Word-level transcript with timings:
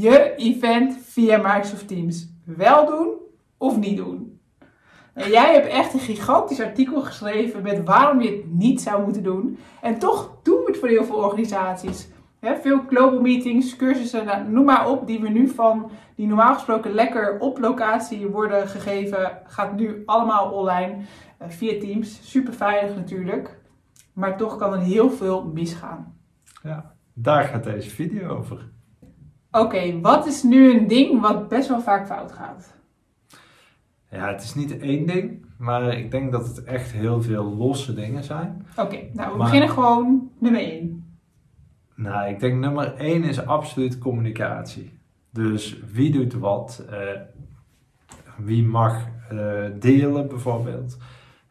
Je 0.00 0.34
event 0.36 0.98
via 1.02 1.36
Microsoft 1.36 1.88
Teams. 1.88 2.32
Wel 2.44 2.86
doen 2.86 3.14
of 3.58 3.78
niet 3.78 3.96
doen? 3.96 4.40
En 5.14 5.30
jij 5.30 5.52
hebt 5.52 5.66
echt 5.66 5.94
een 5.94 6.00
gigantisch 6.00 6.60
artikel 6.60 7.02
geschreven 7.02 7.62
met 7.62 7.84
waarom 7.84 8.20
je 8.20 8.30
het 8.30 8.52
niet 8.52 8.80
zou 8.80 9.02
moeten 9.04 9.22
doen. 9.22 9.58
En 9.80 9.98
toch 9.98 10.38
doen 10.42 10.56
we 10.56 10.64
het 10.66 10.78
voor 10.78 10.88
heel 10.88 11.04
veel 11.04 11.16
organisaties. 11.16 12.08
He, 12.38 12.56
veel 12.56 12.80
global 12.88 13.20
meetings, 13.20 13.76
cursussen, 13.76 14.24
nou, 14.24 14.48
noem 14.48 14.64
maar 14.64 14.88
op, 14.88 15.06
die 15.06 15.20
we 15.20 15.28
nu 15.28 15.48
van, 15.48 15.90
die 16.16 16.26
normaal 16.26 16.54
gesproken 16.54 16.92
lekker 16.92 17.38
op 17.38 17.58
locatie 17.58 18.26
worden 18.26 18.68
gegeven, 18.68 19.38
gaat 19.44 19.76
nu 19.76 20.02
allemaal 20.06 20.50
online 20.50 20.96
uh, 20.96 21.48
via 21.48 21.80
Teams. 21.80 22.30
Super 22.30 22.52
veilig 22.52 22.96
natuurlijk, 22.96 23.60
maar 24.12 24.36
toch 24.36 24.56
kan 24.56 24.72
er 24.72 24.80
heel 24.80 25.10
veel 25.10 25.44
misgaan. 25.44 26.18
Ja, 26.62 26.94
daar 27.12 27.44
gaat 27.44 27.64
deze 27.64 27.90
video 27.90 28.28
over. 28.28 28.70
Oké, 29.50 30.00
wat 30.00 30.26
is 30.26 30.42
nu 30.42 30.78
een 30.78 30.86
ding 30.86 31.20
wat 31.20 31.48
best 31.48 31.68
wel 31.68 31.80
vaak 31.80 32.06
fout 32.06 32.32
gaat? 32.32 32.74
Ja, 34.10 34.28
het 34.28 34.42
is 34.42 34.54
niet 34.54 34.78
één 34.78 35.06
ding, 35.06 35.46
maar 35.58 35.98
ik 35.98 36.10
denk 36.10 36.32
dat 36.32 36.46
het 36.46 36.64
echt 36.64 36.92
heel 36.92 37.22
veel 37.22 37.44
losse 37.44 37.94
dingen 37.94 38.24
zijn. 38.24 38.66
Oké, 38.76 38.96
nou 39.12 39.32
we 39.32 39.36
maar, 39.36 39.36
beginnen 39.36 39.68
gewoon 39.68 40.30
nummer 40.38 40.60
één. 40.60 41.18
Nou, 41.94 42.28
ik 42.28 42.40
denk 42.40 42.60
nummer 42.60 42.94
één 42.94 43.22
is 43.22 43.46
absoluut 43.46 43.98
communicatie. 43.98 44.98
Dus 45.30 45.80
wie 45.92 46.12
doet 46.12 46.32
wat, 46.32 46.84
uh, 46.90 46.96
wie 48.36 48.64
mag 48.66 49.06
uh, 49.32 49.64
delen 49.78 50.28
bijvoorbeeld. 50.28 50.98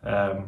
Um, 0.06 0.46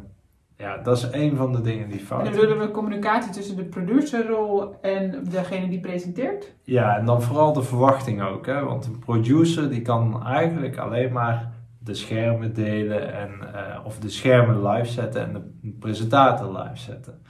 ja, 0.62 0.76
dat 0.76 0.96
is 0.96 1.08
een 1.12 1.36
van 1.36 1.52
de 1.52 1.60
dingen 1.60 1.88
die 1.88 2.00
fout 2.00 2.18
En 2.18 2.24
dan 2.24 2.40
bedoelen 2.40 2.66
we 2.66 2.72
communicatie 2.72 3.32
tussen 3.32 3.56
de 3.56 3.64
producerrol 3.64 4.76
en 4.80 5.24
degene 5.30 5.68
die 5.68 5.80
presenteert? 5.80 6.54
Ja, 6.62 6.96
en 6.96 7.04
dan 7.04 7.22
vooral 7.22 7.52
de 7.52 7.62
verwachting 7.62 8.22
ook. 8.22 8.46
Hè? 8.46 8.64
Want 8.64 8.86
een 8.86 8.98
producer 8.98 9.70
die 9.70 9.82
kan 9.82 10.26
eigenlijk 10.26 10.76
alleen 10.76 11.12
maar 11.12 11.52
de 11.78 11.94
schermen 11.94 12.54
delen 12.54 13.14
en, 13.14 13.30
uh, 13.54 13.84
of 13.84 13.98
de 13.98 14.08
schermen 14.08 14.66
live 14.68 14.90
zetten 14.90 15.22
en 15.22 15.32
de 15.32 15.76
presentator 15.78 16.58
live 16.58 16.76
zetten. 16.76 17.22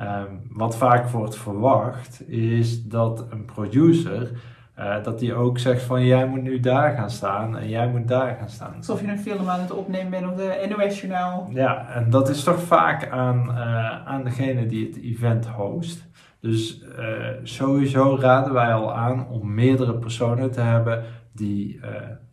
Um, 0.00 0.42
wat 0.50 0.76
vaak 0.76 1.08
wordt 1.08 1.36
verwacht 1.36 2.28
is 2.28 2.84
dat 2.84 3.26
een 3.30 3.44
producer 3.44 4.30
uh, 4.78 5.02
dat 5.02 5.18
die 5.18 5.34
ook 5.34 5.58
zegt 5.58 5.82
van 5.82 6.04
jij 6.04 6.26
moet 6.26 6.42
nu 6.42 6.60
daar 6.60 6.96
gaan 6.96 7.10
staan 7.10 7.58
en 7.58 7.68
jij 7.68 7.88
moet 7.88 8.08
daar 8.08 8.36
gaan 8.38 8.48
staan. 8.48 8.74
Alsof 8.76 9.00
je 9.00 9.06
een 9.06 9.18
film 9.18 9.48
aan 9.48 9.60
het 9.60 9.70
opnemen 9.70 10.10
bent 10.10 10.26
of 10.26 10.34
de 10.34 10.66
NOS-journaal. 10.68 11.48
Ja, 11.52 11.88
en 11.88 12.10
dat 12.10 12.28
is 12.28 12.42
toch 12.42 12.60
vaak 12.60 13.08
aan, 13.08 13.48
uh, 13.48 14.06
aan 14.06 14.24
degene 14.24 14.66
die 14.66 14.86
het 14.86 14.96
event 15.02 15.46
host. 15.46 16.06
Dus 16.40 16.82
uh, 16.98 17.28
sowieso 17.42 18.16
raden 18.20 18.52
wij 18.52 18.72
al 18.72 18.94
aan 18.94 19.28
om 19.28 19.54
meerdere 19.54 19.94
personen 19.94 20.50
te 20.50 20.60
hebben 20.60 21.04
die, 21.32 21.80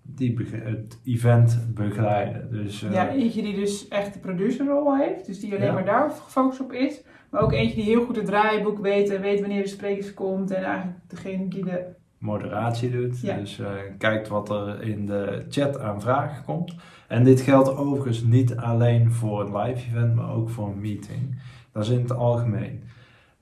die 0.02 0.47
het 0.52 1.00
event 1.06 1.67
begeleiden. 1.73 2.52
Dus, 2.52 2.80
ja, 2.92 3.09
eentje 3.09 3.42
die 3.42 3.56
dus 3.56 3.88
echt 3.88 4.14
de 4.14 4.19
producerrol 4.19 4.97
heeft, 4.97 5.25
dus 5.25 5.39
die 5.39 5.53
alleen 5.56 5.66
ja. 5.66 5.73
maar 5.73 5.86
daar 5.86 6.12
gefocust 6.12 6.59
op 6.59 6.73
is. 6.73 7.02
Maar 7.30 7.41
ook 7.41 7.51
eentje 7.51 7.75
die 7.75 7.84
heel 7.84 8.06
goed 8.06 8.16
het 8.16 8.25
draaiboek 8.25 8.80
weet 8.80 9.09
en 9.09 9.22
weet 9.22 9.40
wanneer 9.40 9.62
de 9.62 9.69
sprekers 9.69 10.13
komt 10.13 10.51
en 10.51 10.63
eigenlijk 10.63 10.97
degene 11.07 11.47
die 11.47 11.63
de 11.63 12.00
moderatie 12.22 12.92
doet. 12.92 13.22
Dus 13.22 13.59
uh, 13.59 13.68
kijkt 13.98 14.28
wat 14.28 14.50
er 14.50 14.82
in 14.82 15.06
de 15.06 15.46
chat 15.50 15.80
aan 15.80 16.02
vragen 16.02 16.44
komt. 16.44 16.76
En 17.08 17.24
dit 17.24 17.42
geldt 17.42 17.76
overigens 17.76 18.24
niet 18.24 18.58
alleen 18.58 19.12
voor 19.12 19.42
een 19.42 19.58
live 19.58 19.88
event, 19.88 20.16
maar 20.16 20.31
ook 20.31 20.50
voor 20.50 20.68
een 20.68 20.81
meeting. 20.81 21.42
Dat 21.72 21.84
is 21.84 21.90
in 21.90 22.02
het 22.02 22.14
algemeen. 22.14 22.84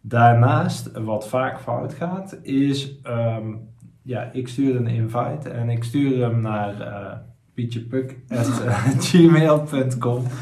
Daarnaast, 0.01 0.91
wat 0.91 1.27
vaak 1.27 1.59
fout 1.59 1.93
gaat, 1.93 2.37
is... 2.41 2.99
Um, 3.07 3.67
ja, 4.01 4.29
ik 4.33 4.47
stuur 4.47 4.75
een 4.75 4.87
invite 4.87 5.49
en 5.49 5.69
ik 5.69 5.83
stuur 5.83 6.21
hem 6.21 6.41
naar 6.41 6.81
uh, 6.81 7.11
pietjepuk.gmail.com 7.53 10.23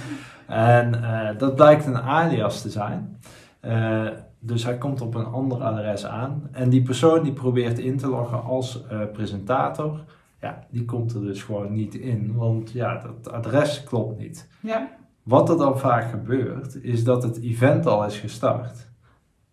En 0.48 0.94
uh, 0.94 1.30
dat 1.38 1.56
blijkt 1.56 1.86
een 1.86 2.02
alias 2.02 2.62
te 2.62 2.70
zijn. 2.70 3.20
Uh, 3.62 4.08
dus 4.40 4.64
hij 4.64 4.78
komt 4.78 5.02
op 5.02 5.16
een 5.16 5.26
ander 5.26 5.64
adres 5.64 6.06
aan. 6.06 6.50
En 6.52 6.70
die 6.70 6.82
persoon 6.82 7.24
die 7.24 7.34
probeert 7.34 7.80
in 7.80 7.98
te 7.98 8.08
loggen 8.08 8.44
als 8.44 8.84
uh, 8.92 9.02
presentator, 9.14 10.04
ja, 10.42 10.66
die 10.70 10.86
komt 10.86 11.14
er 11.14 11.22
dus 11.22 11.44
gewoon 11.44 11.74
niet 11.74 11.96
in. 11.96 12.36
Want 12.36 12.72
ja, 12.72 12.98
dat 12.98 13.32
adres 13.32 13.84
klopt 13.84 14.18
niet. 14.18 14.50
Ja. 14.62 14.90
Wat 15.24 15.50
er 15.50 15.58
dan 15.58 15.80
vaak 15.80 16.10
gebeurt, 16.10 16.84
is 16.84 17.04
dat 17.04 17.24
het 17.24 17.42
event 17.42 17.86
al 17.86 18.06
is 18.06 18.20
gestart. 18.20 18.88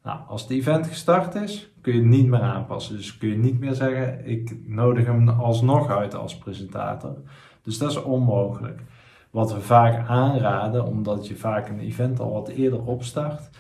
Nou, 0.03 0.19
als 0.29 0.43
het 0.43 0.51
event 0.51 0.87
gestart 0.87 1.35
is, 1.35 1.73
kun 1.81 1.93
je 1.93 1.99
het 1.99 2.09
niet 2.09 2.27
meer 2.27 2.41
aanpassen. 2.41 2.97
Dus 2.97 3.19
kun 3.19 3.29
je 3.29 3.37
niet 3.37 3.61
meer 3.61 3.75
zeggen, 3.75 4.27
ik 4.27 4.57
nodig 4.67 5.07
hem 5.07 5.29
alsnog 5.29 5.91
uit 5.91 6.15
als 6.15 6.39
presentator. 6.39 7.17
Dus 7.63 7.79
dat 7.79 7.91
is 7.91 8.03
onmogelijk. 8.03 8.83
Wat 9.31 9.53
we 9.53 9.61
vaak 9.61 10.09
aanraden, 10.09 10.87
omdat 10.87 11.27
je 11.27 11.37
vaak 11.37 11.69
een 11.69 11.81
event 11.81 12.21
al 12.21 12.33
wat 12.33 12.49
eerder 12.49 12.85
opstart, 12.85 13.51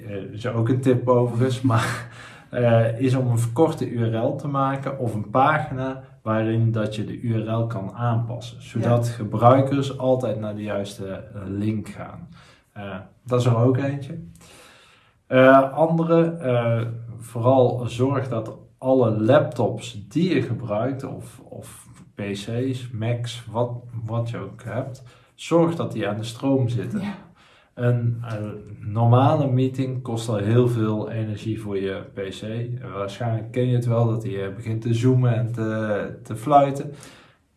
uh, 0.00 0.32
is 0.32 0.46
ook 0.46 0.68
een 0.68 0.80
tip 0.80 1.08
overigens, 1.08 1.60
maar 1.60 2.08
uh, 2.52 3.00
is 3.00 3.14
om 3.14 3.26
een 3.26 3.38
verkorte 3.38 3.90
URL 3.90 4.36
te 4.36 4.48
maken 4.48 4.98
of 4.98 5.14
een 5.14 5.30
pagina 5.30 6.04
waarin 6.22 6.72
dat 6.72 6.96
je 6.96 7.04
de 7.04 7.20
URL 7.20 7.66
kan 7.66 7.92
aanpassen, 7.92 8.62
zodat 8.62 9.06
ja. 9.06 9.12
gebruikers 9.12 9.98
altijd 9.98 10.40
naar 10.40 10.54
de 10.54 10.62
juiste 10.62 11.24
uh, 11.34 11.42
link 11.46 11.88
gaan. 11.88 12.28
dat 13.24 13.40
is 13.40 13.46
er 13.46 13.56
ook 13.56 13.76
eentje. 13.76 14.18
andere, 15.72 16.36
vooral 17.18 17.86
zorg 17.86 18.28
dat 18.28 18.58
alle 18.78 19.10
laptops 19.10 20.08
die 20.08 20.34
je 20.34 20.42
gebruikt, 20.42 21.04
of, 21.04 21.40
of 21.44 21.86
PC's, 22.14 22.90
Macs, 22.90 23.44
wat, 23.50 23.70
wat 24.04 24.30
je 24.30 24.38
ook 24.38 24.62
hebt, 24.64 25.02
zorg 25.34 25.74
dat 25.74 25.92
die 25.92 26.08
aan 26.08 26.16
de 26.16 26.24
stroom 26.24 26.68
zitten. 26.68 27.00
Ja. 27.00 27.14
Een, 27.78 28.22
een, 28.22 28.76
normale 28.80 29.46
meeting 29.50 30.02
kost 30.02 30.28
al 30.28 30.36
heel 30.36 30.68
veel 30.68 31.10
energie 31.10 31.60
voor 31.60 31.78
je 31.78 32.02
PC. 32.14 32.42
Waarschijnlijk 32.92 33.52
ken 33.52 33.66
je 33.66 33.74
het 33.74 33.86
wel 33.86 34.06
dat 34.06 34.22
hij 34.22 34.54
begint 34.54 34.82
te 34.82 34.94
zoomen 34.94 35.34
en 35.34 35.52
te, 35.52 36.18
te 36.22 36.36
fluiten. 36.36 36.92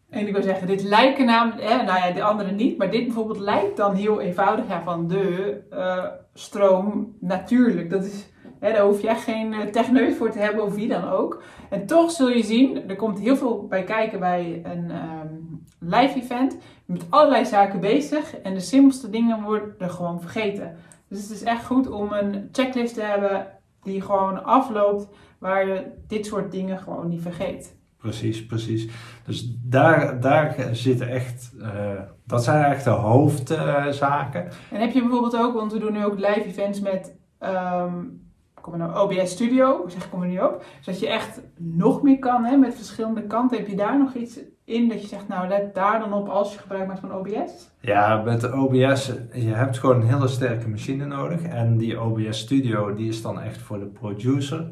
En 0.10 0.28
ik 0.28 0.34
wil 0.34 0.44
zeggen, 0.44 0.68
dit 0.68 0.84
lijken 0.84 1.26
namelijk, 1.26 1.62
eh, 1.62 1.70
nou 1.70 2.00
ja, 2.00 2.12
de 2.12 2.24
andere 2.24 2.52
niet, 2.52 2.78
maar 2.78 2.92
dit 2.92 3.06
bijvoorbeeld 3.06 3.40
lijkt 3.40 3.78
dan 3.78 3.96
heel 3.96 4.22
eenvoudig 4.22 4.68
ja, 4.68 4.84
van 4.84 5.08
de 5.08 5.58
uh, 5.74 6.06
stroom 6.34 7.16
natuurlijk. 7.20 7.90
Dat 7.90 8.04
is, 8.04 8.31
hè, 8.62 8.72
daar 8.72 8.86
hoef 8.86 9.02
je 9.02 9.08
echt 9.08 9.24
geen 9.24 9.72
techneut 9.72 10.16
voor 10.16 10.32
te 10.32 10.40
hebben 10.40 10.64
of 10.64 10.76
wie 10.76 10.88
dan 10.88 11.10
ook. 11.10 11.44
En 11.70 11.86
toch 11.86 12.12
zul 12.12 12.30
je 12.30 12.44
zien, 12.44 12.90
er 12.90 12.96
komt 12.96 13.20
heel 13.20 13.36
veel 13.36 13.68
bij 13.68 13.84
kijken 13.84 14.20
bij 14.20 14.62
een 14.64 14.92
um, 14.92 15.64
live 15.80 16.22
event. 16.22 16.58
met 16.86 17.06
allerlei 17.10 17.46
zaken 17.46 17.80
bezig 17.80 18.38
en 18.38 18.54
de 18.54 18.60
simpelste 18.60 19.10
dingen 19.10 19.44
worden 19.44 19.90
gewoon 19.90 20.22
vergeten. 20.22 20.76
Dus 21.08 21.22
het 21.22 21.32
is 21.32 21.44
echt 21.44 21.66
goed 21.66 21.90
om 21.90 22.14
een 22.14 22.50
checklist 22.52 22.94
te 22.94 23.02
hebben 23.02 23.48
die 23.84 24.02
gewoon 24.02 24.44
afloopt, 24.44 25.08
waar 25.40 25.68
je 25.68 25.92
dit 26.08 26.26
soort 26.26 26.52
dingen 26.52 26.80
gewoon 26.80 27.08
niet 27.08 27.22
vergeet. 27.22 27.80
Precies, 27.98 28.46
precies. 28.46 28.90
Dus 29.26 29.56
daar, 29.64 30.20
daar 30.20 30.70
zitten 30.72 31.10
echt, 31.10 31.52
uh, 31.58 32.02
dat 32.26 32.44
zijn 32.44 32.72
echt 32.72 32.84
de 32.84 32.90
hoofdzaken. 32.90 34.44
Uh, 34.44 34.52
en 34.72 34.80
heb 34.80 34.92
je 34.92 35.02
bijvoorbeeld 35.02 35.38
ook, 35.38 35.54
want 35.54 35.72
we 35.72 35.80
doen 35.80 35.94
nu 35.94 36.06
ook 36.06 36.20
live 36.20 36.46
events 36.46 36.80
met 36.80 37.18
um, 37.40 38.31
kom 38.62 38.78
nou, 38.78 38.96
OBS 38.96 39.32
Studio, 39.32 39.86
zeg 39.88 40.06
ik 40.06 40.14
er 40.14 40.28
nu 40.28 40.40
op. 40.40 40.64
Zodat 40.80 41.00
je 41.00 41.08
echt 41.08 41.42
nog 41.58 42.02
meer 42.02 42.20
kan 42.20 42.44
hè, 42.44 42.58
met 42.58 42.76
verschillende 42.76 43.24
kanten. 43.24 43.58
Heb 43.58 43.68
je 43.68 43.76
daar 43.76 43.98
nog 43.98 44.14
iets 44.14 44.40
in 44.66 44.90
dat 44.90 45.02
je 45.02 45.08
zegt, 45.08 45.28
nou 45.28 45.48
let 45.48 45.76
daar 45.76 46.00
dan 46.00 46.14
op 46.14 46.28
als 46.28 46.54
je 46.54 46.60
gebruik 46.60 46.88
maakt 46.88 47.00
van 47.00 47.16
OBS? 47.16 47.70
Ja, 47.80 48.22
met 48.22 48.42
de 48.42 48.54
OBS, 48.54 49.12
je 49.34 49.54
hebt 49.54 49.80
gewoon 49.80 49.96
een 49.96 50.08
hele 50.08 50.28
sterke 50.28 50.70
machine 50.70 51.06
nodig. 51.06 51.42
En 51.42 51.78
die 51.78 52.02
OBS 52.02 52.40
Studio, 52.40 52.94
die 52.94 53.08
is 53.08 53.22
dan 53.22 53.42
echt 53.42 53.62
voor 53.62 53.80
de 53.80 53.86
producer. 53.86 54.70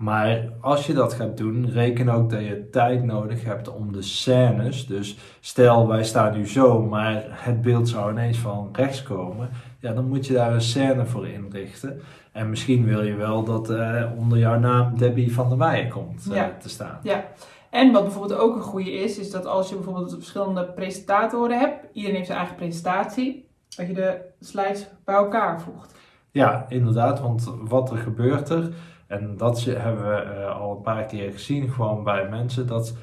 Maar 0.00 0.48
als 0.60 0.86
je 0.86 0.92
dat 0.92 1.12
gaat 1.12 1.36
doen, 1.36 1.70
reken 1.70 2.08
ook 2.08 2.30
dat 2.30 2.40
je 2.40 2.68
tijd 2.70 3.04
nodig 3.04 3.44
hebt 3.44 3.74
om 3.74 3.92
de 3.92 4.02
scènes. 4.02 4.86
Dus 4.86 5.18
stel 5.40 5.88
wij 5.88 6.04
staan 6.04 6.36
nu 6.36 6.46
zo, 6.46 6.82
maar 6.82 7.24
het 7.28 7.62
beeld 7.62 7.88
zou 7.88 8.10
ineens 8.10 8.38
van 8.38 8.68
rechts 8.72 9.02
komen. 9.02 9.48
Ja, 9.78 9.92
dan 9.92 10.08
moet 10.08 10.26
je 10.26 10.32
daar 10.32 10.52
een 10.52 10.60
scène 10.60 11.06
voor 11.06 11.28
inrichten. 11.28 12.00
En 12.32 12.50
misschien 12.50 12.84
wil 12.84 13.02
je 13.02 13.14
wel 13.14 13.44
dat 13.44 13.70
uh, 13.70 14.04
onder 14.16 14.38
jouw 14.38 14.58
naam 14.58 14.98
Debbie 14.98 15.34
van 15.34 15.48
der 15.48 15.58
Weijen 15.58 15.88
komt 15.88 16.26
uh, 16.28 16.34
ja. 16.34 16.56
te 16.60 16.68
staan. 16.68 16.98
Ja, 17.02 17.24
En 17.70 17.92
wat 17.92 18.02
bijvoorbeeld 18.02 18.40
ook 18.40 18.56
een 18.56 18.62
goede 18.62 18.92
is, 18.92 19.18
is 19.18 19.30
dat 19.30 19.46
als 19.46 19.68
je 19.68 19.74
bijvoorbeeld 19.74 20.12
verschillende 20.12 20.64
presentatoren 20.64 21.58
hebt, 21.58 21.86
iedereen 21.92 22.16
heeft 22.16 22.26
zijn 22.26 22.38
eigen 22.38 22.56
presentatie, 22.56 23.48
dat 23.76 23.86
je 23.86 23.92
de 23.92 24.20
slides 24.40 24.88
bij 25.04 25.14
elkaar 25.14 25.60
voegt. 25.60 25.94
Ja, 26.30 26.66
inderdaad, 26.68 27.20
want 27.20 27.52
wat 27.60 27.90
er 27.90 27.96
gebeurt 27.98 28.48
er, 28.48 28.72
en 29.06 29.36
dat 29.36 29.64
hebben 29.64 30.08
we 30.08 30.38
uh, 30.38 30.60
al 30.60 30.70
een 30.76 30.82
paar 30.82 31.04
keer 31.04 31.32
gezien 31.32 31.70
gewoon 31.70 32.04
bij 32.04 32.28
mensen, 32.28 32.66
dat 32.66 32.96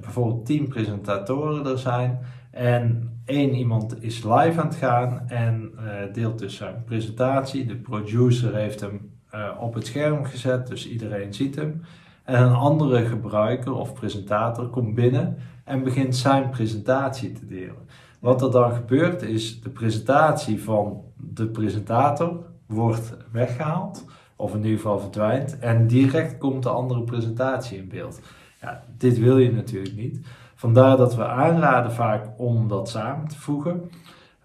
bijvoorbeeld 0.00 0.46
tien 0.46 0.68
presentatoren 0.68 1.66
er 1.66 1.78
zijn 1.78 2.18
en 2.50 3.12
één 3.24 3.54
iemand 3.54 4.02
is 4.02 4.22
live 4.22 4.60
aan 4.60 4.66
het 4.66 4.74
gaan 4.74 5.22
en 5.28 5.72
uh, 5.76 6.12
deelt 6.12 6.38
dus 6.38 6.56
zijn 6.56 6.84
presentatie. 6.84 7.66
De 7.66 7.76
producer 7.76 8.54
heeft 8.54 8.80
hem 8.80 9.12
op 9.58 9.74
het 9.74 9.86
scherm 9.86 10.24
gezet, 10.24 10.66
dus 10.66 10.88
iedereen 10.88 11.34
ziet 11.34 11.56
hem. 11.56 11.82
En 12.24 12.42
een 12.42 12.54
andere 12.54 13.04
gebruiker 13.04 13.72
of 13.72 13.92
presentator 13.92 14.68
komt 14.68 14.94
binnen 14.94 15.36
en 15.64 15.82
begint 15.82 16.16
zijn 16.16 16.50
presentatie 16.50 17.32
te 17.32 17.46
delen. 17.46 17.88
Wat 18.20 18.42
er 18.42 18.50
dan 18.50 18.74
gebeurt 18.74 19.22
is 19.22 19.60
de 19.60 19.70
presentatie 19.70 20.62
van 20.62 21.02
de 21.16 21.46
presentator 21.46 22.44
wordt 22.66 23.16
weggehaald, 23.32 24.04
of 24.36 24.54
in 24.54 24.62
ieder 24.64 24.76
geval 24.76 24.98
verdwijnt, 24.98 25.58
en 25.58 25.86
direct 25.86 26.38
komt 26.38 26.62
de 26.62 26.68
andere 26.68 27.02
presentatie 27.02 27.78
in 27.78 27.88
beeld. 27.88 28.20
Ja, 28.64 28.82
dit 28.98 29.18
wil 29.18 29.38
je 29.38 29.52
natuurlijk 29.52 29.96
niet. 29.96 30.26
Vandaar 30.54 30.96
dat 30.96 31.14
we 31.14 31.26
aanraden 31.26 31.92
vaak 31.92 32.26
om 32.36 32.68
dat 32.68 32.88
samen 32.88 33.28
te 33.28 33.38
voegen. 33.38 33.90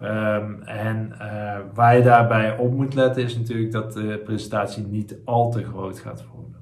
Um, 0.01 0.61
en 0.61 1.13
uh, 1.21 1.57
waar 1.73 1.97
je 1.97 2.03
daarbij 2.03 2.57
op 2.57 2.73
moet 2.73 2.93
letten 2.93 3.23
is 3.23 3.37
natuurlijk 3.37 3.71
dat 3.71 3.93
de 3.93 4.21
presentatie 4.23 4.87
niet 4.87 5.15
al 5.25 5.51
te 5.51 5.63
groot 5.63 5.99
gaat 5.99 6.25
worden. 6.33 6.55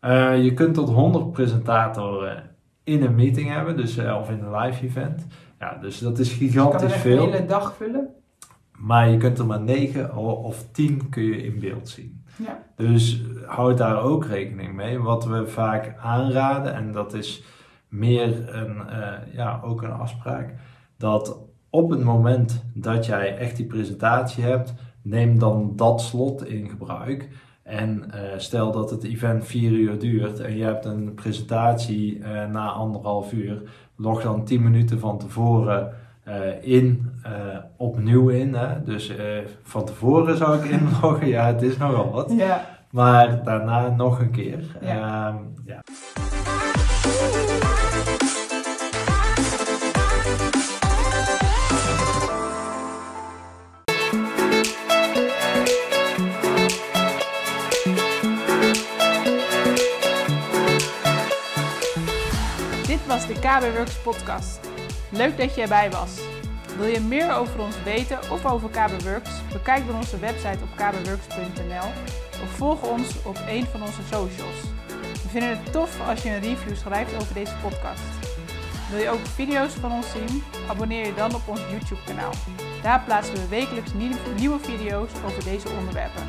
Uh, 0.00 0.44
je 0.44 0.54
kunt 0.54 0.74
tot 0.74 0.88
100 0.88 1.32
presentatoren 1.32 2.50
in 2.84 3.02
een 3.02 3.14
meeting 3.14 3.48
hebben, 3.48 3.76
dus, 3.76 3.98
uh, 3.98 4.16
of 4.20 4.30
in 4.30 4.42
een 4.42 4.56
live 4.56 4.84
event. 4.84 5.26
Ja, 5.58 5.78
dus 5.80 5.98
dat 5.98 6.18
is 6.18 6.32
gigantisch 6.32 6.80
dus 6.80 6.92
je 6.92 6.98
veel. 6.98 7.24
de 7.24 7.32
hele 7.32 7.46
dag 7.46 7.74
vullen? 7.76 8.08
Maar 8.78 9.10
je 9.10 9.16
kunt 9.16 9.38
er 9.38 9.46
maar 9.46 9.60
9 9.60 10.16
of 10.16 10.64
10 10.72 11.08
kun 11.08 11.22
je 11.22 11.42
in 11.42 11.60
beeld 11.60 11.88
zien. 11.88 12.24
Ja. 12.38 12.62
Dus 12.76 13.22
houd 13.46 13.78
daar 13.78 14.02
ook 14.02 14.24
rekening 14.24 14.74
mee. 14.74 14.98
Wat 14.98 15.24
we 15.24 15.46
vaak 15.46 15.94
aanraden, 15.98 16.74
en 16.74 16.92
dat 16.92 17.14
is 17.14 17.42
meer 17.88 18.54
een, 18.54 18.76
uh, 18.76 19.34
ja, 19.34 19.60
ook 19.64 19.82
een 19.82 19.92
afspraak, 19.92 20.54
dat 20.96 21.38
op 21.70 21.90
het 21.90 22.04
moment 22.04 22.64
dat 22.74 23.06
jij 23.06 23.36
echt 23.36 23.56
die 23.56 23.66
presentatie 23.66 24.44
hebt, 24.44 24.74
neem 25.02 25.38
dan 25.38 25.72
dat 25.76 26.00
slot 26.00 26.46
in 26.46 26.68
gebruik. 26.68 27.28
En 27.62 28.04
uh, 28.14 28.20
stel 28.36 28.72
dat 28.72 28.90
het 28.90 29.04
event 29.04 29.44
vier 29.44 29.70
uur 29.70 29.98
duurt 29.98 30.40
en 30.40 30.56
je 30.56 30.64
hebt 30.64 30.84
een 30.84 31.14
presentatie 31.14 32.18
uh, 32.18 32.46
na 32.46 32.70
anderhalf 32.70 33.32
uur, 33.32 33.62
log 33.96 34.22
dan 34.22 34.44
10 34.44 34.62
minuten 34.62 34.98
van 34.98 35.18
tevoren 35.18 35.94
in, 36.60 37.10
opnieuw 37.76 38.28
in. 38.28 38.54
Hè? 38.54 38.82
Dus 38.84 39.12
van 39.62 39.84
tevoren 39.84 40.36
zou 40.36 40.58
ik 40.58 40.70
inloggen, 40.80 41.28
ja, 41.28 41.46
het 41.46 41.62
is 41.62 41.76
nogal 41.76 42.10
wat. 42.10 42.32
Ja. 42.36 42.66
Maar 42.90 43.42
daarna 43.44 43.88
nog 43.88 44.20
een 44.20 44.30
keer. 44.30 44.76
Ja. 44.80 45.28
Ehm, 45.28 45.36
ja. 45.64 45.82
was 63.06 63.26
de 63.26 63.34
KB 63.34 63.76
Works 63.76 63.96
podcast. 64.02 64.65
Leuk 65.16 65.36
dat 65.36 65.54
je 65.54 65.62
erbij 65.62 65.90
was. 65.90 66.10
Wil 66.76 66.86
je 66.86 67.00
meer 67.00 67.34
over 67.34 67.60
ons 67.60 67.82
weten 67.84 68.18
of 68.30 68.46
over 68.46 68.68
KB 68.68 69.02
Works? 69.02 69.30
Bekijk 69.52 69.86
dan 69.86 69.96
onze 69.96 70.18
website 70.18 70.58
op 70.62 70.68
kbworks.nl 70.74 71.88
of 72.42 72.50
volg 72.56 72.82
ons 72.82 73.22
op 73.24 73.38
een 73.48 73.66
van 73.66 73.82
onze 73.82 74.02
socials. 74.02 74.60
We 75.22 75.28
vinden 75.28 75.48
het 75.48 75.72
tof 75.72 76.08
als 76.08 76.22
je 76.22 76.28
een 76.28 76.40
review 76.40 76.76
schrijft 76.76 77.14
over 77.14 77.34
deze 77.34 77.54
podcast. 77.62 78.02
Wil 78.90 79.00
je 79.00 79.08
ook 79.08 79.26
video's 79.26 79.72
van 79.72 79.92
ons 79.92 80.10
zien? 80.10 80.42
Abonneer 80.68 81.06
je 81.06 81.14
dan 81.14 81.34
op 81.34 81.42
ons 81.48 81.60
YouTube 81.70 82.00
kanaal. 82.06 82.32
Daar 82.82 83.02
plaatsen 83.04 83.34
we 83.34 83.48
wekelijks 83.48 83.90
nieuwe 84.36 84.58
video's 84.58 85.10
over 85.24 85.44
deze 85.44 85.68
onderwerpen. 85.78 86.22